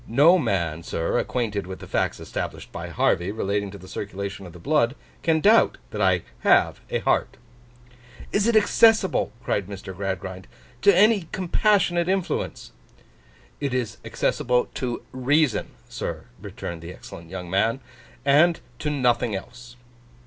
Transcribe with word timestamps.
No 0.07 0.39
man, 0.39 0.81
sir, 0.81 1.19
acquainted 1.19 1.67
with 1.67 1.77
the 1.77 1.85
facts 1.85 2.19
established 2.19 2.71
by 2.71 2.87
Harvey 2.89 3.31
relating 3.31 3.69
to 3.69 3.77
the 3.77 3.87
circulation 3.87 4.47
of 4.47 4.51
the 4.53 4.57
blood, 4.57 4.95
can 5.21 5.41
doubt 5.41 5.77
that 5.91 6.01
I 6.01 6.23
have 6.39 6.79
a 6.89 6.97
heart.' 7.01 7.37
'Is 8.31 8.47
it 8.47 8.55
accessible,' 8.55 9.31
cried 9.43 9.67
Mr. 9.67 9.95
Gradgrind, 9.95 10.47
'to 10.81 10.97
any 10.97 11.27
compassionate 11.31 12.09
influence?' 12.09 12.71
'It 13.59 13.75
is 13.75 13.97
accessible 14.03 14.69
to 14.73 15.03
Reason, 15.11 15.69
sir,' 15.87 16.25
returned 16.41 16.81
the 16.81 16.91
excellent 16.91 17.29
young 17.29 17.47
man. 17.47 17.79
'And 18.25 18.59
to 18.79 18.89
nothing 18.89 19.35
else. 19.35 19.75